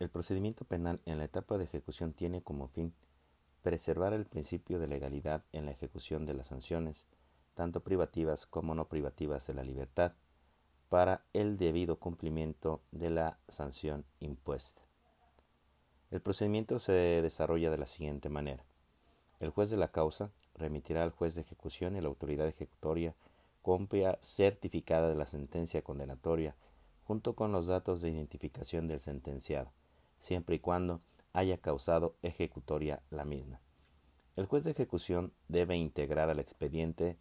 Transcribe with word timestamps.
El 0.00 0.08
procedimiento 0.08 0.64
penal 0.64 1.00
en 1.04 1.18
la 1.18 1.24
etapa 1.24 1.58
de 1.58 1.64
ejecución 1.64 2.14
tiene 2.14 2.42
como 2.42 2.68
fin 2.68 2.94
preservar 3.62 4.14
el 4.14 4.24
principio 4.24 4.78
de 4.78 4.88
legalidad 4.88 5.44
en 5.52 5.66
la 5.66 5.72
ejecución 5.72 6.24
de 6.24 6.32
las 6.32 6.46
sanciones, 6.46 7.06
tanto 7.54 7.82
privativas 7.82 8.46
como 8.46 8.74
no 8.74 8.88
privativas 8.88 9.46
de 9.46 9.52
la 9.52 9.62
libertad, 9.62 10.14
para 10.88 11.22
el 11.34 11.58
debido 11.58 12.00
cumplimiento 12.00 12.80
de 12.92 13.10
la 13.10 13.38
sanción 13.48 14.06
impuesta. 14.20 14.80
El 16.10 16.22
procedimiento 16.22 16.78
se 16.78 16.92
desarrolla 16.92 17.70
de 17.70 17.78
la 17.78 17.86
siguiente 17.86 18.30
manera. 18.30 18.64
El 19.38 19.50
juez 19.50 19.68
de 19.68 19.76
la 19.76 19.92
causa 19.92 20.30
remitirá 20.54 21.02
al 21.02 21.10
juez 21.10 21.34
de 21.34 21.42
ejecución 21.42 21.94
y 21.94 22.00
la 22.00 22.08
autoridad 22.08 22.48
ejecutoria 22.48 23.14
copia 23.60 24.18
certificada 24.22 25.10
de 25.10 25.14
la 25.14 25.26
sentencia 25.26 25.82
condenatoria 25.82 26.56
junto 27.04 27.34
con 27.34 27.52
los 27.52 27.66
datos 27.66 28.00
de 28.00 28.08
identificación 28.10 28.88
del 28.88 29.00
sentenciado, 29.00 29.70
siempre 30.20 30.56
y 30.56 30.58
cuando 30.60 31.00
haya 31.32 31.58
causado 31.58 32.16
ejecutoria 32.22 33.02
la 33.10 33.24
misma. 33.24 33.60
El 34.36 34.46
juez 34.46 34.64
de 34.64 34.70
ejecución 34.70 35.32
debe 35.48 35.76
integrar 35.76 36.30
al 36.30 36.38
expediente 36.38 37.18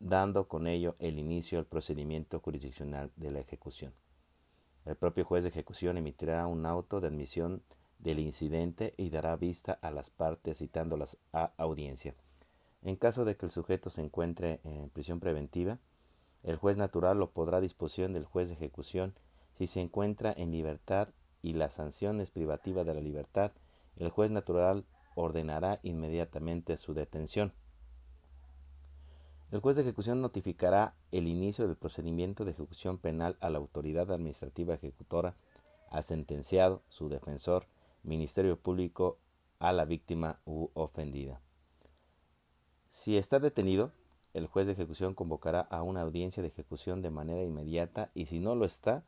dando 0.00 0.48
con 0.48 0.66
ello 0.66 0.96
el 0.98 1.18
inicio 1.18 1.58
al 1.58 1.66
procedimiento 1.66 2.40
jurisdiccional 2.40 3.10
de 3.16 3.30
la 3.30 3.40
ejecución. 3.40 3.94
El 4.84 4.96
propio 4.96 5.24
juez 5.24 5.44
de 5.44 5.50
ejecución 5.50 5.96
emitirá 5.96 6.46
un 6.46 6.66
auto 6.66 7.00
de 7.00 7.08
admisión 7.08 7.62
del 7.98 8.18
incidente 8.18 8.92
y 8.98 9.08
dará 9.08 9.34
vista 9.36 9.78
a 9.80 9.90
las 9.90 10.10
partes 10.10 10.58
citándolas 10.58 11.16
a 11.32 11.52
audiencia. 11.56 12.14
En 12.82 12.96
caso 12.96 13.24
de 13.24 13.36
que 13.36 13.46
el 13.46 13.52
sujeto 13.52 13.88
se 13.88 14.02
encuentre 14.02 14.60
en 14.62 14.90
prisión 14.90 15.20
preventiva, 15.20 15.78
el 16.42 16.56
juez 16.56 16.76
natural 16.76 17.18
lo 17.18 17.30
podrá 17.30 17.58
a 17.58 17.62
disposición 17.62 18.12
del 18.12 18.26
juez 18.26 18.50
de 18.50 18.56
ejecución 18.56 19.14
si 19.56 19.66
se 19.66 19.80
encuentra 19.80 20.34
en 20.36 20.50
libertad 20.50 21.08
y 21.44 21.52
la 21.52 21.68
sanción 21.68 22.22
es 22.22 22.30
privativa 22.30 22.84
de 22.84 22.94
la 22.94 23.02
libertad, 23.02 23.52
el 23.98 24.08
juez 24.08 24.30
natural 24.30 24.86
ordenará 25.14 25.78
inmediatamente 25.82 26.78
su 26.78 26.94
detención. 26.94 27.52
El 29.52 29.60
juez 29.60 29.76
de 29.76 29.82
ejecución 29.82 30.22
notificará 30.22 30.94
el 31.12 31.28
inicio 31.28 31.66
del 31.66 31.76
procedimiento 31.76 32.46
de 32.46 32.52
ejecución 32.52 32.96
penal 32.96 33.36
a 33.40 33.50
la 33.50 33.58
autoridad 33.58 34.10
administrativa 34.10 34.72
ejecutora, 34.72 35.36
al 35.90 36.02
sentenciado, 36.02 36.80
su 36.88 37.10
defensor, 37.10 37.66
Ministerio 38.04 38.58
Público, 38.58 39.18
a 39.58 39.74
la 39.74 39.84
víctima 39.84 40.40
u 40.46 40.70
ofendida. 40.72 41.42
Si 42.88 43.18
está 43.18 43.38
detenido, 43.38 43.92
el 44.32 44.46
juez 44.46 44.66
de 44.66 44.72
ejecución 44.72 45.12
convocará 45.12 45.60
a 45.60 45.82
una 45.82 46.00
audiencia 46.00 46.42
de 46.42 46.48
ejecución 46.48 47.02
de 47.02 47.10
manera 47.10 47.42
inmediata 47.42 48.10
y 48.14 48.26
si 48.26 48.40
no 48.40 48.54
lo 48.54 48.64
está, 48.64 49.04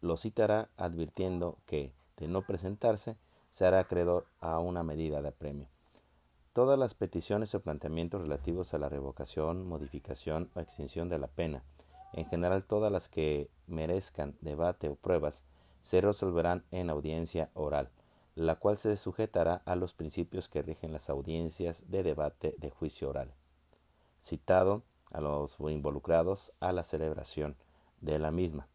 lo 0.00 0.16
citará 0.16 0.68
advirtiendo 0.76 1.58
que, 1.66 1.92
de 2.16 2.28
no 2.28 2.42
presentarse, 2.42 3.16
se 3.50 3.66
hará 3.66 3.80
acreedor 3.80 4.26
a 4.40 4.58
una 4.58 4.82
medida 4.82 5.22
de 5.22 5.28
apremio. 5.28 5.68
Todas 6.52 6.78
las 6.78 6.94
peticiones 6.94 7.54
o 7.54 7.60
planteamientos 7.60 8.22
relativos 8.22 8.74
a 8.74 8.78
la 8.78 8.88
revocación, 8.88 9.68
modificación 9.68 10.50
o 10.54 10.60
extinción 10.60 11.08
de 11.08 11.18
la 11.18 11.28
pena, 11.28 11.62
en 12.12 12.26
general 12.26 12.64
todas 12.64 12.90
las 12.90 13.08
que 13.08 13.48
merezcan 13.66 14.36
debate 14.40 14.88
o 14.88 14.96
pruebas, 14.96 15.44
se 15.82 16.00
resolverán 16.00 16.64
en 16.70 16.90
audiencia 16.90 17.50
oral, 17.54 17.90
la 18.34 18.56
cual 18.56 18.76
se 18.76 18.96
sujetará 18.96 19.62
a 19.64 19.76
los 19.76 19.94
principios 19.94 20.48
que 20.48 20.62
rigen 20.62 20.92
las 20.92 21.08
audiencias 21.08 21.90
de 21.90 22.02
debate 22.02 22.54
de 22.58 22.70
juicio 22.70 23.08
oral. 23.08 23.32
Citado 24.22 24.82
a 25.10 25.20
los 25.20 25.56
involucrados 25.60 26.52
a 26.60 26.72
la 26.72 26.82
celebración 26.82 27.56
de 28.00 28.18
la 28.18 28.30
misma. 28.30 28.68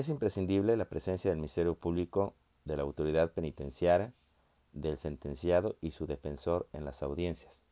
Es 0.00 0.08
imprescindible 0.08 0.78
la 0.78 0.86
presencia 0.86 1.30
del 1.30 1.36
Ministerio 1.36 1.74
Público, 1.74 2.32
de 2.64 2.74
la 2.74 2.84
autoridad 2.84 3.32
penitenciaria, 3.32 4.14
del 4.72 4.96
sentenciado 4.96 5.76
y 5.82 5.90
su 5.90 6.06
defensor 6.06 6.66
en 6.72 6.86
las 6.86 7.02
audiencias. 7.02 7.64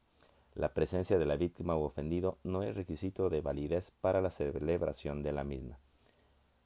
La 0.54 0.74
presencia 0.74 1.18
de 1.18 1.24
la 1.24 1.36
víctima 1.36 1.74
o 1.74 1.86
ofendido 1.86 2.36
no 2.44 2.62
es 2.62 2.76
requisito 2.76 3.30
de 3.30 3.40
validez 3.40 3.92
para 4.02 4.20
la 4.20 4.28
celebración 4.28 5.22
de 5.22 5.32
la 5.32 5.42
misma. 5.42 5.78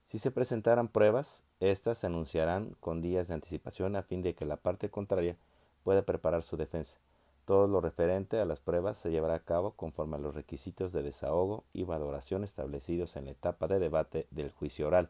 Si 0.08 0.18
se 0.18 0.32
presentaran 0.32 0.88
pruebas, 0.88 1.44
éstas 1.60 1.98
se 1.98 2.08
anunciarán 2.08 2.74
con 2.80 3.00
días 3.00 3.28
de 3.28 3.34
anticipación 3.34 3.94
a 3.94 4.02
fin 4.02 4.20
de 4.20 4.34
que 4.34 4.44
la 4.44 4.56
parte 4.56 4.90
contraria 4.90 5.36
pueda 5.84 6.02
preparar 6.02 6.42
su 6.42 6.56
defensa. 6.56 6.98
Todo 7.44 7.68
lo 7.68 7.80
referente 7.80 8.40
a 8.40 8.44
las 8.46 8.58
pruebas 8.58 8.98
se 8.98 9.12
llevará 9.12 9.34
a 9.34 9.44
cabo 9.44 9.74
conforme 9.74 10.16
a 10.16 10.18
los 10.18 10.34
requisitos 10.34 10.92
de 10.92 11.04
desahogo 11.04 11.62
y 11.72 11.84
valoración 11.84 12.42
establecidos 12.42 13.14
en 13.14 13.26
la 13.26 13.30
etapa 13.30 13.68
de 13.68 13.78
debate 13.78 14.26
del 14.32 14.50
juicio 14.50 14.88
oral. 14.88 15.08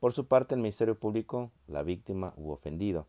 Por 0.00 0.12
su 0.12 0.26
parte, 0.26 0.54
el 0.54 0.60
Ministerio 0.60 0.96
Público, 0.96 1.50
la 1.66 1.82
víctima 1.82 2.32
u 2.36 2.50
ofendido, 2.50 3.06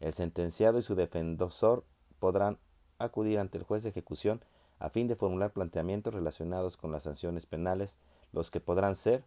el 0.00 0.12
sentenciado 0.14 0.78
y 0.78 0.82
su 0.82 0.96
defensor 0.96 1.84
podrán 2.18 2.58
acudir 2.98 3.38
ante 3.38 3.58
el 3.58 3.64
juez 3.64 3.84
de 3.84 3.90
ejecución 3.90 4.40
a 4.80 4.90
fin 4.90 5.06
de 5.06 5.14
formular 5.14 5.52
planteamientos 5.52 6.12
relacionados 6.12 6.76
con 6.76 6.90
las 6.90 7.04
sanciones 7.04 7.46
penales, 7.46 8.00
los 8.32 8.50
que 8.50 8.58
podrán 8.58 8.96
ser 8.96 9.22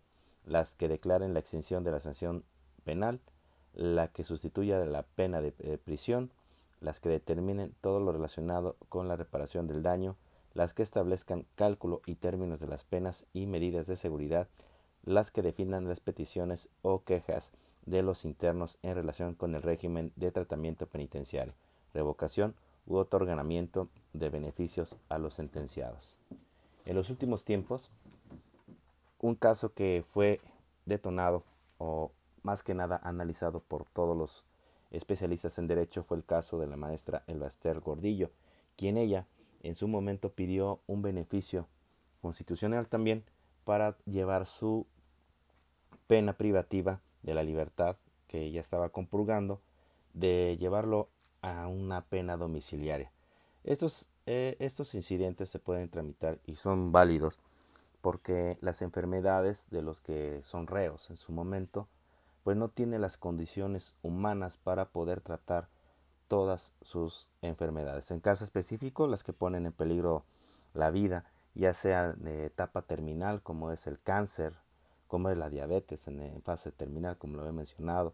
las 0.46 0.76
que 0.76 0.90
declaren 0.90 1.34
la 1.34 1.40
extinción 1.40 1.86
de 1.86 1.92
la 1.92 2.02
sanción 2.02 2.44
penal, 2.84 3.22
la 3.74 4.10
que 4.10 4.26
sustituya 4.26 4.86
la 4.86 5.04
pena 5.04 5.42
de 5.42 5.52
prisión, 5.78 6.32
las 6.82 7.00
que 7.00 7.10
determinen 7.10 7.74
todo 7.80 8.02
lo 8.02 8.12
relacionado 8.12 8.76
con 8.90 9.08
la 9.08 9.16
reparación 9.16 9.68
del 9.68 9.82
daño, 9.82 10.18
las 10.54 10.74
que 10.74 10.84
establezcan 10.84 11.46
cálculo 11.56 12.02
y 12.06 12.16
términos 12.16 12.60
de 12.60 12.68
las 12.68 12.84
penas 12.84 13.28
y 13.34 13.46
medidas 13.46 13.88
de 13.88 13.96
seguridad, 13.96 14.48
las 15.08 15.32
que 15.32 15.42
definan 15.42 15.88
las 15.88 16.02
peticiones 16.02 16.68
o 16.82 17.04
quejas 17.04 17.54
de 17.86 18.04
los 18.04 18.26
internos 18.26 18.78
en 18.84 18.94
relación 18.94 19.36
con 19.36 19.56
el 19.56 19.62
régimen 19.62 20.12
de 20.18 20.32
tratamiento 20.32 20.86
penitenciario, 20.86 21.54
revocación 21.94 22.56
u 22.86 22.98
otorgamiento 22.98 23.88
de 24.12 24.30
beneficios 24.30 24.98
a 25.08 25.18
los 25.18 25.36
sentenciados. 25.36 26.20
En 26.86 26.98
los 26.98 27.10
últimos 27.10 27.46
tiempos, 27.46 27.90
un 29.22 29.36
caso 29.36 29.74
que 29.74 30.04
fue 30.10 30.42
detonado 30.86 31.44
o 31.78 32.12
más 32.44 32.62
que 32.62 32.74
nada 32.74 33.00
analizado 33.02 33.62
por 33.62 33.86
todos 33.86 34.16
los 34.16 34.46
especialistas 34.92 35.58
en 35.58 35.68
derecho 35.68 36.04
fue 36.04 36.18
el 36.18 36.26
caso 36.26 36.60
de 36.60 36.68
la 36.68 36.76
maestra 36.76 37.24
Elbaster 37.28 37.80
Gordillo, 37.80 38.30
quien 38.76 38.98
ella 38.98 39.26
en 39.64 39.74
su 39.74 39.88
momento 39.88 40.34
pidió 40.34 40.82
un 40.86 41.02
beneficio 41.02 41.66
constitucional 42.22 42.88
también 42.88 43.24
para 43.64 43.96
llevar 44.06 44.46
su 44.46 44.86
pena 46.08 46.34
privativa 46.34 47.02
de 47.24 47.34
la 47.34 47.44
libertad 47.44 47.98
que 48.28 48.42
ella 48.42 48.62
estaba 48.62 48.90
compurgando, 48.90 49.62
de 50.14 50.58
llevarlo 50.60 51.10
a 51.42 51.68
una 51.68 52.06
pena 52.06 52.38
domiciliaria. 52.38 53.12
Estos, 53.64 54.08
eh, 54.26 54.56
estos 54.60 54.96
incidentes 54.96 55.50
se 55.50 55.60
pueden 55.60 55.90
tramitar 55.90 56.40
y 56.46 56.56
son 56.56 56.92
válidos 56.92 57.40
porque 58.02 58.58
las 58.62 58.82
enfermedades 58.82 59.70
de 59.70 59.82
los 59.82 60.02
que 60.02 60.42
son 60.44 60.68
reos 60.68 61.10
en 61.10 61.18
su 61.18 61.32
momento, 61.32 61.88
pues 62.44 62.56
no 62.56 62.70
tienen 62.70 63.02
las 63.02 63.18
condiciones 63.18 63.96
humanas 64.02 64.58
para 64.58 64.86
poder 64.86 65.22
tratar 65.22 65.68
todas 66.28 66.74
sus 66.82 67.30
enfermedades. 67.42 68.12
En 68.12 68.20
caso 68.20 68.44
específico, 68.44 69.08
las 69.08 69.24
que 69.24 69.34
ponen 69.34 69.66
en 69.66 69.74
peligro 69.74 70.24
la 70.74 70.92
vida, 70.92 71.26
ya 71.56 71.74
sea 71.74 72.14
de 72.14 72.46
etapa 72.46 72.84
terminal 72.84 73.42
como 73.42 73.72
es 73.72 73.88
el 73.88 74.00
cáncer, 74.00 74.54
como 75.08 75.30
es 75.30 75.38
la 75.38 75.50
diabetes 75.50 76.08
en, 76.08 76.42
fase 76.44 76.72
terminal, 76.72 77.18
como 77.18 77.38
lo 77.38 77.48
he 77.48 77.52
mencionado. 77.52 78.14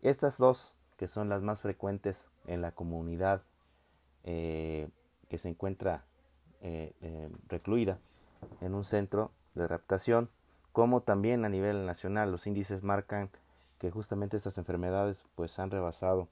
Estas 0.00 0.38
dos, 0.38 0.74
que 0.96 1.08
son 1.08 1.28
las 1.28 1.42
más 1.42 1.62
frecuentes 1.62 2.28
en 2.46 2.62
la 2.62 2.72
comunidad 2.72 3.42
eh, 4.24 4.88
que 5.28 5.38
se 5.38 5.48
encuentra 5.48 6.04
eh, 6.60 6.92
eh, 7.00 7.30
recluida 7.48 7.98
en 8.60 8.74
un 8.74 8.84
centro 8.84 9.32
de 9.54 9.66
raptación, 9.66 10.30
como 10.72 11.02
también 11.02 11.44
a 11.44 11.48
nivel 11.48 11.86
nacional 11.86 12.30
los 12.30 12.46
índices 12.46 12.82
marcan 12.82 13.30
que 13.78 13.90
justamente 13.90 14.36
estas 14.36 14.58
enfermedades 14.58 15.24
pues 15.34 15.58
han 15.58 15.70
rebasado 15.70 16.28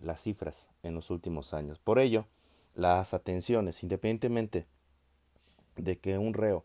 las 0.00 0.20
cifras 0.20 0.68
en 0.82 0.96
los 0.96 1.10
últimos 1.10 1.54
años. 1.54 1.78
Por 1.78 2.00
ello, 2.00 2.26
las 2.74 3.14
atenciones, 3.14 3.84
independientemente 3.84 4.66
de 5.76 5.98
que 5.98 6.18
un 6.18 6.34
reo 6.34 6.64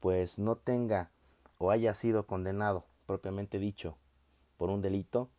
pues 0.00 0.38
no 0.38 0.56
tenga 0.56 1.10
o 1.58 1.70
haya 1.70 1.92
sido 1.94 2.26
condenado, 2.26 2.86
propiamente 3.06 3.58
dicho, 3.58 3.96
por 4.56 4.70
un 4.70 4.80
delito, 4.80 5.30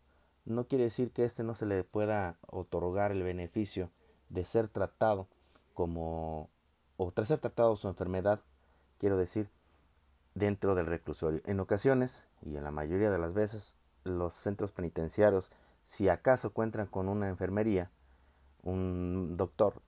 no 0.46 0.68
quiere 0.68 0.86
decir 0.86 1.12
que 1.12 1.26
éste 1.26 1.44
no 1.44 1.56
se 1.56 1.66
le 1.66 1.84
pueda 1.84 2.38
otorgar 2.48 3.12
el 3.12 3.24
beneficio 3.24 3.92
de 4.30 4.46
ser 4.46 4.68
tratado 4.68 5.28
como 5.74 6.50
o 6.98 7.12
tras 7.12 7.30
ser 7.30 7.40
tratado 7.40 7.76
su 7.78 7.88
enfermedad, 7.88 8.42
quiero 8.98 9.16
decir, 9.16 9.50
dentro 10.36 10.76
del 10.76 10.86
reclusorio. 10.86 11.42
En 11.46 11.62
ocasiones, 11.62 12.28
y 12.42 12.58
en 12.58 12.64
la 12.64 12.72
mayoría 12.72 13.10
de 13.10 13.20
las 13.20 13.34
veces, 13.34 13.78
los 14.04 14.34
centros 14.34 14.74
penitenciarios, 14.74 15.52
si 15.86 16.10
acaso 16.10 16.52
cuentan 16.52 16.88
con 16.88 17.08
una 17.08 17.30
enfermería, 17.30 17.90
un 18.64 19.38
doctor, 19.38 19.82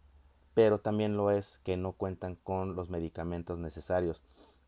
pero 0.54 0.80
también 0.80 1.18
lo 1.18 1.32
es 1.32 1.60
que 1.64 1.76
no 1.76 1.94
cuentan 1.94 2.36
con 2.36 2.76
los 2.76 2.90
medicamentos 2.90 3.60
necesarios 3.60 4.24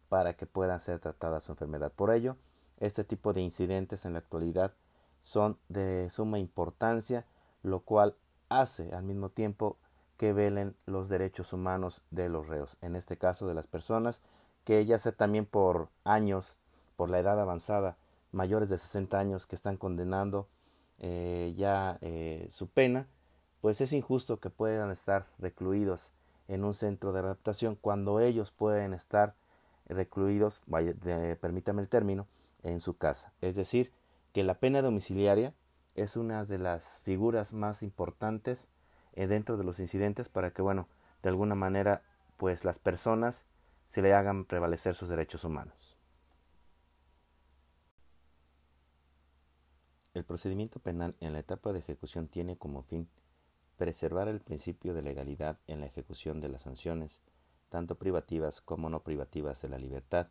para 0.10 0.34
que 0.34 0.46
pueda 0.46 0.78
ser 0.80 1.00
tratada 1.00 1.42
su 1.42 1.52
enfermedad. 1.52 1.92
Por 1.92 2.12
ello, 2.12 2.38
este 2.80 3.04
tipo 3.04 3.34
de 3.34 3.42
incidentes 3.42 4.06
en 4.06 4.14
la 4.14 4.20
actualidad 4.20 4.74
son 5.20 5.58
de 5.70 6.10
suma 6.10 6.40
importancia, 6.40 7.26
lo 7.62 7.80
cual 7.80 8.16
hace 8.50 8.94
al 8.94 9.04
mismo 9.04 9.30
tiempo 9.30 9.78
que 10.18 10.34
velen 10.34 10.76
los 10.86 11.10
derechos 11.10 11.54
humanos 11.54 12.04
de 12.12 12.30
los 12.30 12.48
reos, 12.48 12.78
en 12.82 12.96
este 12.96 13.18
caso 13.18 13.48
de 13.48 13.54
las 13.54 13.68
personas 13.68 14.22
que 14.64 14.86
ya 14.86 14.98
sea 14.98 15.12
también 15.12 15.46
por 15.46 15.90
años, 16.04 16.58
por 16.96 17.10
la 17.10 17.20
edad 17.20 17.40
avanzada, 17.40 17.98
mayores 18.32 18.70
de 18.70 18.78
60 18.78 19.20
años 19.20 19.46
que 19.46 19.56
están 19.56 19.78
condenando 19.78 20.48
eh, 21.00 21.54
ya 21.58 21.98
eh, 22.02 22.48
su 22.50 22.68
pena, 22.68 23.08
pues 23.62 23.82
es 23.82 23.94
injusto 23.94 24.40
que 24.40 24.50
puedan 24.50 24.92
estar 24.92 25.28
recluidos 25.40 26.12
en 26.48 26.64
un 26.64 26.74
centro 26.74 27.14
de 27.14 27.20
adaptación 27.20 27.76
cuando 27.80 28.20
ellos 28.20 28.52
pueden 28.52 28.94
estar 28.94 29.36
recluidos, 29.88 30.62
vaya, 30.66 30.94
permítame 31.40 31.82
el 31.82 31.90
término, 31.90 32.28
en 32.64 32.80
su 32.80 32.98
casa. 32.98 33.34
Es 33.42 33.56
decir, 33.56 33.92
que 34.32 34.44
la 34.44 34.56
pena 34.56 34.82
domiciliaria 34.82 35.54
es 35.96 36.18
una 36.18 36.44
de 36.44 36.58
las 36.58 37.02
figuras 37.02 37.54
más 37.54 37.84
importantes 37.84 38.70
eh, 39.14 39.28
dentro 39.28 39.58
de 39.58 39.64
los 39.64 39.80
incidentes 39.80 40.30
para 40.30 40.52
que, 40.52 40.62
bueno, 40.62 40.88
de 41.22 41.30
alguna 41.30 41.56
manera, 41.56 42.02
pues 42.38 42.66
las 42.66 42.80
personas 42.80 43.46
se 43.86 44.02
le 44.02 44.14
hagan 44.14 44.46
prevalecer 44.46 44.96
sus 44.96 45.10
derechos 45.10 45.44
humanos. 45.44 45.98
El 50.14 50.24
procedimiento 50.24 50.80
penal 50.80 51.16
en 51.20 51.34
la 51.34 51.40
etapa 51.40 51.74
de 51.74 51.80
ejecución 51.80 52.28
tiene 52.28 52.58
como 52.58 52.84
fin 52.84 53.08
preservar 53.78 54.28
el 54.28 54.40
principio 54.40 54.94
de 54.94 55.02
legalidad 55.02 55.58
en 55.68 55.80
la 55.80 55.88
ejecución 55.88 56.40
de 56.40 56.50
las 56.50 56.64
sanciones, 56.64 57.22
tanto 57.74 57.96
privativas 57.96 58.62
como 58.62 58.88
no 58.88 59.02
privativas 59.02 59.60
de 59.64 59.68
la 59.68 59.80
libertad, 59.80 60.28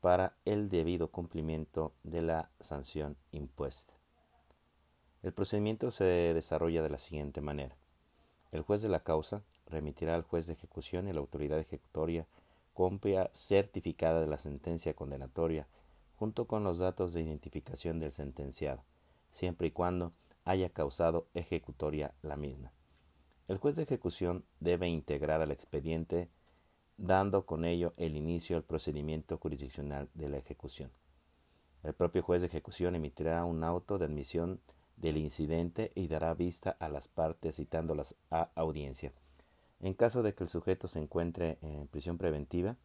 para 0.00 0.36
el 0.44 0.68
debido 0.68 1.10
cumplimiento 1.10 1.94
de 2.04 2.22
la 2.22 2.52
sanción 2.60 3.16
impuesta. 3.32 3.92
El 5.24 5.32
procedimiento 5.32 5.90
se 5.90 6.04
desarrolla 6.04 6.80
de 6.80 6.90
la 6.90 7.00
siguiente 7.00 7.40
manera. 7.40 7.76
El 8.52 8.62
juez 8.62 8.82
de 8.82 8.88
la 8.88 9.02
causa 9.02 9.42
remitirá 9.66 10.14
al 10.14 10.22
juez 10.22 10.46
de 10.46 10.52
ejecución 10.52 11.08
y 11.08 11.12
la 11.12 11.18
autoridad 11.18 11.58
ejecutoria 11.58 12.28
copia 12.72 13.30
certificada 13.34 14.20
de 14.20 14.28
la 14.28 14.38
sentencia 14.38 14.94
condenatoria 14.94 15.66
junto 16.14 16.46
con 16.46 16.62
los 16.62 16.78
datos 16.78 17.12
de 17.12 17.22
identificación 17.22 17.98
del 17.98 18.12
sentenciado, 18.12 18.84
siempre 19.32 19.66
y 19.66 19.70
cuando 19.72 20.12
haya 20.44 20.70
causado 20.70 21.26
ejecutoria 21.34 22.14
la 22.22 22.36
misma. 22.36 22.70
El 23.48 23.58
juez 23.58 23.74
de 23.74 23.82
ejecución 23.82 24.44
debe 24.60 24.86
integrar 24.86 25.40
al 25.40 25.50
expediente 25.50 26.28
dando 27.00 27.46
con 27.46 27.64
ello 27.64 27.94
el 27.96 28.14
inicio 28.14 28.58
al 28.58 28.62
procedimiento 28.62 29.38
jurisdiccional 29.38 30.10
de 30.12 30.28
la 30.28 30.36
ejecución. 30.36 30.90
El 31.82 31.94
propio 31.94 32.22
juez 32.22 32.42
de 32.42 32.48
ejecución 32.48 32.94
emitirá 32.94 33.42
un 33.46 33.64
auto 33.64 33.96
de 33.98 34.04
admisión 34.04 34.60
del 34.96 35.16
incidente 35.16 35.92
y 35.94 36.08
dará 36.08 36.34
vista 36.34 36.76
a 36.78 36.90
las 36.90 37.08
partes 37.08 37.56
citándolas 37.56 38.16
a 38.30 38.50
audiencia. 38.54 39.14
En 39.80 39.94
caso 39.94 40.22
de 40.22 40.34
que 40.34 40.44
el 40.44 40.50
sujeto 40.50 40.88
se 40.88 40.98
encuentre 40.98 41.56
en 41.62 41.88
prisión 41.88 42.18
preventiva, 42.18 42.76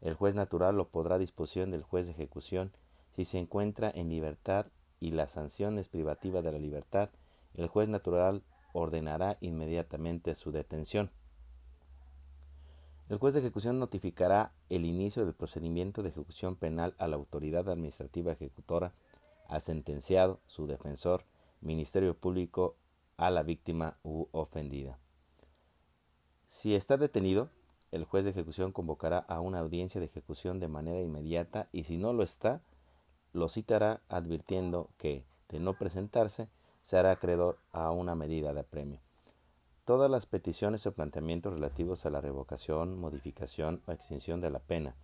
el 0.00 0.14
juez 0.14 0.34
natural 0.34 0.76
lo 0.76 0.88
podrá 0.88 1.16
a 1.16 1.18
disposición 1.18 1.70
del 1.70 1.82
juez 1.82 2.06
de 2.06 2.12
ejecución 2.12 2.72
si 3.14 3.26
se 3.26 3.38
encuentra 3.38 3.92
en 3.94 4.08
libertad 4.08 4.68
y 5.00 5.10
la 5.10 5.28
sanción 5.28 5.78
es 5.78 5.90
privativa 5.90 6.40
de 6.40 6.52
la 6.52 6.58
libertad, 6.58 7.10
el 7.52 7.68
juez 7.68 7.90
natural 7.90 8.42
ordenará 8.72 9.36
inmediatamente 9.42 10.34
su 10.34 10.50
detención. 10.50 11.10
El 13.10 13.18
juez 13.18 13.34
de 13.34 13.40
ejecución 13.40 13.80
notificará 13.80 14.52
el 14.68 14.84
inicio 14.84 15.24
del 15.24 15.34
procedimiento 15.34 16.04
de 16.04 16.10
ejecución 16.10 16.54
penal 16.54 16.94
a 16.96 17.08
la 17.08 17.16
autoridad 17.16 17.68
administrativa 17.68 18.30
ejecutora, 18.30 18.92
al 19.48 19.60
sentenciado, 19.60 20.38
su 20.46 20.68
defensor, 20.68 21.24
Ministerio 21.60 22.14
Público, 22.14 22.76
a 23.16 23.30
la 23.30 23.42
víctima 23.42 23.96
u 24.04 24.28
ofendida. 24.30 25.00
Si 26.46 26.76
está 26.76 26.98
detenido, 26.98 27.50
el 27.90 28.04
juez 28.04 28.24
de 28.24 28.30
ejecución 28.30 28.70
convocará 28.70 29.18
a 29.18 29.40
una 29.40 29.58
audiencia 29.58 30.00
de 30.00 30.06
ejecución 30.06 30.60
de 30.60 30.68
manera 30.68 31.00
inmediata 31.00 31.68
y 31.72 31.82
si 31.82 31.96
no 31.96 32.12
lo 32.12 32.22
está, 32.22 32.62
lo 33.32 33.48
citará 33.48 34.02
advirtiendo 34.08 34.88
que, 34.98 35.24
de 35.48 35.58
no 35.58 35.74
presentarse, 35.74 36.48
se 36.84 36.96
hará 36.96 37.10
acreedor 37.10 37.58
a 37.72 37.90
una 37.90 38.14
medida 38.14 38.54
de 38.54 38.60
apremio. 38.60 39.00
Todas 39.84 40.10
las 40.10 40.26
peticiones 40.26 40.86
o 40.86 40.92
planteamientos 40.92 41.54
relativos 41.54 42.06
a 42.06 42.10
la 42.10 42.20
revocación, 42.20 42.98
modificación 42.98 43.82
o 43.86 43.92
extinción 43.92 44.40
de 44.40 44.50
la 44.50 44.60
pena, 44.60 44.94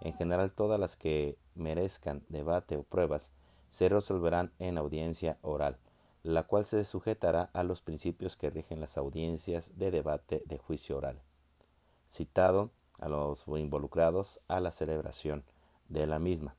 en 0.00 0.14
general 0.14 0.52
todas 0.52 0.78
las 0.78 0.96
que 0.96 1.38
merezcan 1.54 2.22
debate 2.28 2.76
o 2.76 2.82
pruebas, 2.82 3.32
se 3.70 3.88
resolverán 3.88 4.52
en 4.58 4.78
audiencia 4.78 5.38
oral, 5.42 5.78
la 6.22 6.44
cual 6.44 6.64
se 6.64 6.84
sujetará 6.84 7.50
a 7.52 7.62
los 7.62 7.82
principios 7.82 8.36
que 8.36 8.50
rigen 8.50 8.80
las 8.80 8.98
audiencias 8.98 9.78
de 9.78 9.90
debate 9.90 10.42
de 10.46 10.58
juicio 10.58 10.96
oral. 10.96 11.20
Citado 12.10 12.70
a 12.98 13.08
los 13.08 13.44
involucrados 13.48 14.40
a 14.48 14.60
la 14.60 14.70
celebración 14.70 15.44
de 15.88 16.06
la 16.06 16.18
misma. 16.18 16.56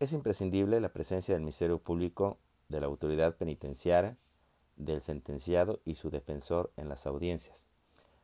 Es 0.00 0.12
imprescindible 0.12 0.80
la 0.80 0.92
presencia 0.92 1.34
del 1.34 1.42
Ministerio 1.42 1.78
Público, 1.78 2.38
de 2.68 2.80
la 2.80 2.86
autoridad 2.86 3.36
penitenciaria, 3.36 4.16
del 4.76 5.02
sentenciado 5.02 5.80
y 5.84 5.94
su 5.94 6.10
defensor 6.10 6.70
en 6.76 6.88
las 6.88 7.06
audiencias. 7.06 7.68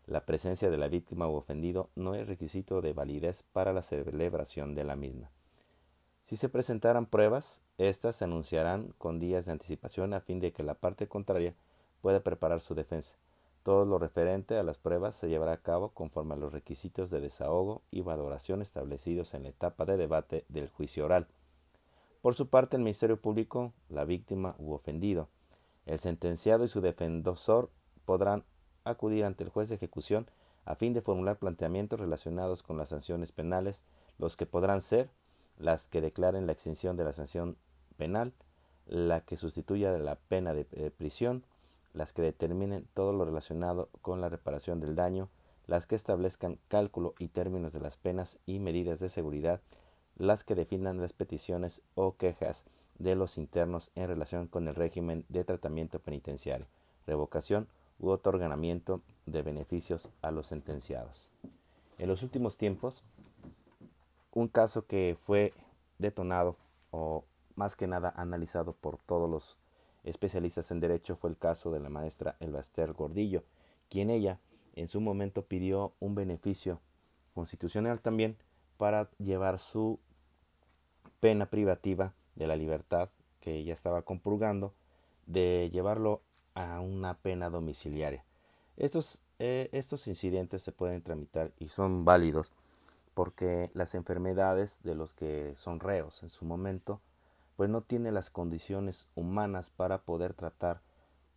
La 0.07 0.25
presencia 0.25 0.71
de 0.71 0.79
la 0.79 0.89
víctima 0.89 1.29
u 1.29 1.35
ofendido 1.35 1.91
no 1.95 2.15
es 2.15 2.27
requisito 2.27 2.81
de 2.81 2.95
validez 2.95 3.45
para 3.53 3.73
la 3.73 3.83
celebración 3.83 4.75
de 4.75 4.85
la 4.85 4.97
misma. 4.97 5.31
Si 6.25 6.37
se 6.37 6.49
presentaran 6.49 7.07
pruebas, 7.07 7.63
éstas 7.77 8.17
se 8.17 8.25
anunciarán 8.25 8.95
con 8.99 9.19
días 9.19 9.47
de 9.47 9.53
anticipación 9.53 10.15
a 10.15 10.21
fin 10.21 10.41
de 10.41 10.53
que 10.53 10.63
la 10.63 10.75
parte 10.75 11.09
contraria 11.09 11.55
pueda 12.01 12.21
preparar 12.21 12.61
su 12.61 12.75
defensa. 12.75 13.17
Todo 13.63 13.85
lo 13.85 13.99
referente 13.99 14.57
a 14.57 14.63
las 14.63 14.79
pruebas 14.79 15.15
se 15.15 15.29
llevará 15.29 15.53
a 15.53 15.63
cabo 15.63 15.91
conforme 15.91 16.35
a 16.35 16.39
los 16.39 16.53
requisitos 16.53 17.11
de 17.11 17.21
desahogo 17.21 17.83
y 17.91 18.01
valoración 18.01 18.63
establecidos 18.63 19.35
en 19.35 19.43
la 19.43 19.51
etapa 19.51 19.85
de 19.85 19.97
debate 19.97 20.45
del 20.49 20.69
juicio 20.69 21.05
oral. 21.05 21.27
Por 22.23 22.35
su 22.35 22.49
parte, 22.49 22.77
el 22.77 22.83
Ministerio 22.83 23.21
Público, 23.21 23.73
la 23.89 24.05
víctima 24.05 24.55
u 24.59 24.73
ofendido, 24.73 25.29
el 25.89 25.99
sentenciado 25.99 26.65
y 26.65 26.69
su 26.69 26.81
defensor 26.81 27.71
podrán 28.05 28.45
acudir 28.85 29.25
ante 29.25 29.45
el 29.45 29.51
juez 29.51 29.69
de 29.69 29.77
ejecución 29.77 30.27
a 30.65 30.75
fin 30.75 30.93
de 30.93 31.01
formular 31.01 31.39
planteamientos 31.39 31.99
relacionados 31.99 32.63
con 32.63 32.77
las 32.77 32.91
sanciones 32.91 33.33
penales, 33.33 33.85
los 34.19 34.37
que 34.37 34.45
podrán 34.45 34.83
ser 34.83 35.09
las 35.59 35.89
que 35.89 36.03
declaren 36.03 36.47
la 36.47 36.53
extinción 36.53 36.97
de 36.97 37.05
la 37.05 37.15
sanción 37.15 37.57
penal, 37.97 38.35
la 38.87 39.23
que 39.23 39.37
sustituya 39.37 39.97
la 39.99 40.17
pena 40.17 40.53
de 40.53 40.65
prisión, 40.91 41.43
las 41.95 42.13
que 42.13 42.23
determinen 42.23 42.87
todo 42.93 43.13
lo 43.13 43.25
relacionado 43.25 43.89
con 44.03 44.21
la 44.21 44.29
reparación 44.29 44.81
del 44.81 44.95
daño, 44.95 45.29
las 45.67 45.87
que 45.87 45.97
establezcan 45.97 46.59
cálculo 46.69 47.15
y 47.19 47.29
términos 47.29 47.73
de 47.73 47.81
las 47.81 47.97
penas 47.97 48.39
y 48.47 48.59
medidas 48.59 49.01
de 49.01 49.09
seguridad, 49.09 49.61
las 50.17 50.45
que 50.45 50.55
definan 50.55 51.01
las 51.01 51.13
peticiones 51.13 51.81
o 51.95 52.17
quejas 52.17 52.65
de 52.99 53.15
los 53.15 53.39
internos 53.39 53.91
en 53.95 54.09
relación 54.09 54.47
con 54.47 54.69
el 54.69 54.75
régimen 54.75 55.25
de 55.29 55.45
tratamiento 55.45 55.99
penitenciario, 55.99 56.67
revocación 57.07 57.69
u 57.99 58.11
otorgamiento 58.11 59.03
de 59.27 59.43
beneficios 59.43 60.11
a 60.23 60.31
los 60.31 60.47
sentenciados. 60.49 61.31
En 61.99 62.09
los 62.09 62.23
últimos 62.23 62.57
tiempos, 62.57 63.03
un 64.33 64.49
caso 64.49 64.87
que 64.87 65.17
fue 65.21 65.53
detonado 65.99 66.57
o 66.91 67.25
más 67.57 67.75
que 67.75 67.87
nada 67.87 68.13
analizado 68.17 68.73
por 68.73 68.99
todos 68.99 69.29
los 69.29 69.59
especialistas 70.05 70.71
en 70.71 70.81
derecho 70.81 71.17
fue 71.17 71.31
el 71.31 71.37
caso 71.37 71.71
de 71.73 71.81
la 71.81 71.89
maestra 71.89 72.37
Elbaster 72.41 72.93
Gordillo, 72.93 73.43
quien 73.89 74.11
ella 74.11 74.39
en 74.75 74.87
su 74.87 75.01
momento 75.01 75.43
pidió 75.43 75.93
un 75.99 76.15
beneficio 76.15 76.81
constitucional 77.35 78.01
también 78.01 78.37
para 78.77 79.11
llevar 79.19 79.59
su 79.59 79.99
pena 81.21 81.47
privativa 81.47 82.13
de 82.39 82.47
la 82.47 82.57
libertad 82.57 83.11
que 83.41 83.65
ya 83.65 83.73
estaba 83.73 84.03
compurgando 84.03 84.73
de 85.27 85.69
llevarlo 85.73 86.23
a 86.55 86.81
una 86.81 87.15
pena 87.15 87.51
domiciliaria. 87.51 88.25
Estos, 88.77 89.21
eh, 89.39 89.69
estos 89.73 90.07
incidentes 90.07 90.63
se 90.63 90.73
pueden 90.73 91.03
tramitar 91.03 91.53
y 91.59 91.69
son 91.69 92.05
válidos 92.05 92.53
porque 93.15 93.71
las 93.75 93.95
enfermedades 93.95 94.81
de 94.85 94.95
los 94.95 95.13
que 95.13 95.53
son 95.57 95.81
reos 95.81 96.23
en 96.23 96.31
su 96.31 96.45
momento 96.45 97.01
pues 97.57 97.69
no 97.69 97.83
tienen 97.83 98.15
las 98.15 98.31
condiciones 98.31 99.09
humanas 99.17 99.71
para 99.71 99.99
poder 100.03 100.33
tratar 100.33 100.81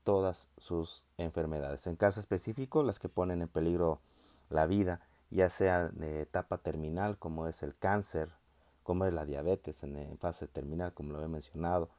todas 0.03 0.50
sus 0.58 1.03
enfermedades. 1.17 1.88
En 1.88 1.96
caso 1.96 2.20
específico, 2.20 2.84
las 2.84 3.00
que 3.00 3.10
ponen 3.10 3.41
en 3.41 3.48
peligro 3.48 4.00
la 4.50 4.67
vida, 4.67 5.01
ya 5.31 5.50
sea 5.50 5.89
de 5.89 6.22
etapa 6.22 6.60
terminal 6.60 7.17
como 7.17 7.48
es 7.48 7.63
el 7.63 7.75
cáncer, 7.75 8.29
como 8.83 9.05
es 9.05 9.13
la 9.13 9.25
diabetes 9.25 9.83
en, 9.83 10.17
fase 10.17 10.47
terminal, 10.47 10.93
como 10.93 11.13
lo 11.13 11.23
he 11.23 11.27
mencionado. 11.27 11.89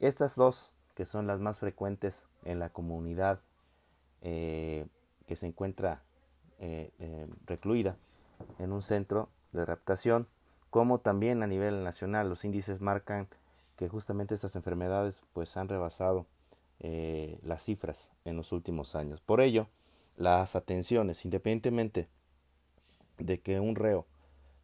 Estas 0.00 0.36
dos, 0.36 0.72
que 0.94 1.04
son 1.04 1.26
las 1.26 1.40
más 1.40 1.58
frecuentes 1.58 2.26
en 2.44 2.58
la 2.58 2.70
comunidad 2.70 3.40
eh, 4.22 4.86
que 5.26 5.36
se 5.36 5.46
encuentra 5.46 6.02
eh, 6.58 6.90
eh, 6.98 7.26
recluida 7.46 7.96
en 8.58 8.72
un 8.72 8.82
centro 8.82 9.28
de 9.52 9.64
raptación, 9.64 10.26
como 10.70 10.98
también 10.98 11.42
a 11.42 11.46
nivel 11.46 11.84
nacional 11.84 12.28
los 12.28 12.44
índices 12.44 12.80
marcan 12.80 13.28
que 13.76 13.88
justamente 13.88 14.34
estas 14.34 14.56
enfermedades 14.56 15.22
pues 15.32 15.56
han 15.56 15.68
rebasado 15.68 16.26
las 16.80 17.64
cifras 17.64 18.08
en 18.24 18.36
los 18.36 18.52
últimos 18.52 18.94
años. 18.94 19.20
Por 19.20 19.40
ello, 19.40 19.66
las 20.16 20.54
atenciones, 20.54 21.24
independientemente 21.24 22.08
de 23.18 23.40
que 23.40 23.58
un 23.58 23.74
reo 23.74 24.06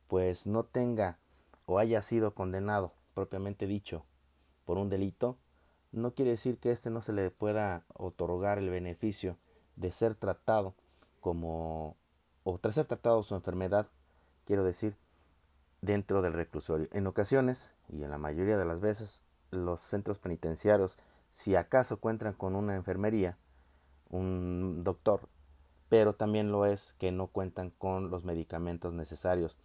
pues 0.06 0.46
no 0.46 0.64
tenga 0.64 1.18
o 1.66 1.78
haya 1.78 2.02
sido 2.02 2.34
condenado 2.34 2.94
propiamente 3.14 3.66
dicho 3.66 4.04
por 4.64 4.78
un 4.78 4.88
delito, 4.88 5.38
no 5.92 6.14
quiere 6.14 6.32
decir 6.32 6.58
que 6.58 6.70
éste 6.72 6.90
no 6.90 7.00
se 7.02 7.12
le 7.12 7.30
pueda 7.30 7.84
otorgar 7.94 8.58
el 8.58 8.70
beneficio 8.70 9.38
de 9.76 9.92
ser 9.92 10.14
tratado 10.14 10.74
como 11.20 11.96
o 12.42 12.58
tras 12.58 12.74
ser 12.74 12.86
tratado 12.86 13.22
su 13.22 13.34
enfermedad, 13.34 13.88
quiero 14.44 14.64
decir, 14.64 14.96
dentro 15.80 16.22
del 16.22 16.34
reclusorio. 16.34 16.88
En 16.92 17.06
ocasiones, 17.06 17.72
y 17.88 18.02
en 18.02 18.10
la 18.10 18.18
mayoría 18.18 18.58
de 18.58 18.66
las 18.66 18.80
veces, 18.80 19.22
los 19.50 19.80
centros 19.80 20.18
penitenciarios, 20.18 20.98
si 21.30 21.56
acaso 21.56 21.98
cuentan 21.98 22.34
con 22.34 22.54
una 22.54 22.76
enfermería, 22.76 23.38
un 24.10 24.84
doctor, 24.84 25.28
pero 25.88 26.14
también 26.14 26.52
lo 26.52 26.66
es 26.66 26.94
que 26.98 27.12
no 27.12 27.28
cuentan 27.28 27.70
con 27.70 28.10
los 28.10 28.24
medicamentos 28.24 28.92
necesarios 28.92 29.58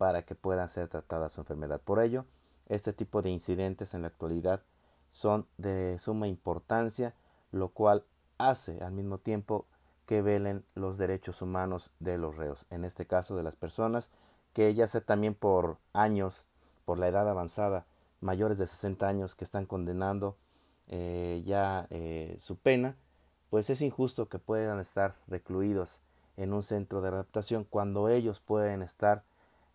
para 0.00 0.22
que 0.22 0.34
puedan 0.34 0.70
ser 0.70 0.88
tratada 0.88 1.28
su 1.28 1.42
enfermedad. 1.42 1.78
Por 1.78 2.00
ello, 2.00 2.24
este 2.70 2.94
tipo 2.94 3.20
de 3.20 3.28
incidentes 3.28 3.92
en 3.92 4.00
la 4.00 4.08
actualidad 4.08 4.62
son 5.10 5.46
de 5.58 5.98
suma 5.98 6.26
importancia, 6.26 7.14
lo 7.52 7.68
cual 7.68 8.06
hace 8.38 8.82
al 8.82 8.92
mismo 8.92 9.18
tiempo 9.18 9.66
que 10.06 10.22
velen 10.22 10.64
los 10.74 10.96
derechos 10.96 11.42
humanos 11.42 11.92
de 11.98 12.16
los 12.16 12.34
reos, 12.38 12.64
en 12.70 12.86
este 12.86 13.04
caso 13.04 13.36
de 13.36 13.42
las 13.42 13.56
personas 13.56 14.10
que 14.54 14.72
ya 14.72 14.86
sea 14.86 15.02
también 15.02 15.34
por 15.34 15.76
años, 15.92 16.46
por 16.86 16.98
la 16.98 17.08
edad 17.08 17.28
avanzada, 17.28 17.84
mayores 18.22 18.56
de 18.56 18.68
60 18.68 19.06
años 19.06 19.34
que 19.34 19.44
están 19.44 19.66
condenando 19.66 20.38
eh, 20.86 21.42
ya 21.44 21.86
eh, 21.90 22.38
su 22.40 22.56
pena, 22.56 22.96
pues 23.50 23.68
es 23.68 23.82
injusto 23.82 24.30
que 24.30 24.38
puedan 24.38 24.80
estar 24.80 25.16
recluidos 25.26 26.00
en 26.38 26.54
un 26.54 26.62
centro 26.62 27.02
de 27.02 27.08
adaptación 27.08 27.64
cuando 27.64 28.08
ellos 28.08 28.40
pueden 28.40 28.80
estar 28.80 29.24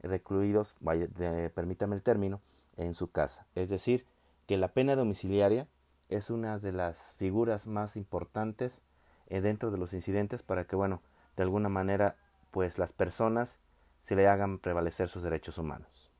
recluidos, 0.07 0.75
vaya, 0.79 1.07
permítame 1.53 1.95
el 1.95 2.03
término, 2.03 2.41
en 2.77 2.93
su 2.93 3.11
casa. 3.11 3.47
Es 3.55 3.69
decir, 3.69 4.05
que 4.47 4.57
la 4.57 4.69
pena 4.69 4.95
domiciliaria 4.95 5.67
es 6.09 6.29
una 6.29 6.57
de 6.57 6.71
las 6.71 7.15
figuras 7.15 7.67
más 7.67 7.95
importantes 7.95 8.83
eh, 9.27 9.41
dentro 9.41 9.71
de 9.71 9.77
los 9.77 9.93
incidentes 9.93 10.43
para 10.43 10.65
que, 10.65 10.75
bueno, 10.75 11.01
de 11.35 11.43
alguna 11.43 11.69
manera, 11.69 12.15
pues 12.51 12.77
las 12.77 12.91
personas 12.91 13.59
se 13.99 14.15
le 14.15 14.27
hagan 14.27 14.59
prevalecer 14.59 15.09
sus 15.09 15.23
derechos 15.23 15.57
humanos. 15.57 16.11